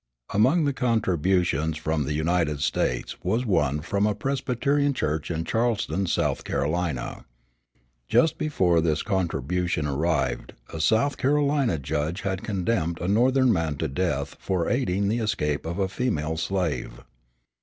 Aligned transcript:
Among 0.33 0.65
the 0.65 0.73
contributions 0.73 1.77
from 1.77 2.05
the 2.05 2.15
United 2.15 2.61
States 2.61 3.15
was 3.23 3.45
one 3.45 3.81
from 3.81 4.07
a 4.07 4.15
Presbyterian 4.15 4.95
church 4.95 5.29
in 5.29 5.45
Charleston, 5.45 6.07
South 6.07 6.43
Carolina. 6.43 7.25
Just 8.07 8.39
before 8.39 8.81
this 8.81 9.03
contribution 9.03 9.85
arrived 9.85 10.53
a 10.73 10.81
South 10.81 11.17
Carolina 11.17 11.77
judge 11.77 12.21
had 12.21 12.41
condemned 12.41 12.99
a 12.99 13.07
Northern 13.07 13.53
man 13.53 13.75
to 13.77 13.87
death 13.87 14.37
for 14.39 14.67
aiding 14.67 15.07
the 15.07 15.19
escape 15.19 15.67
of 15.67 15.77
a 15.77 15.87
female 15.87 16.35
slave. 16.35 17.01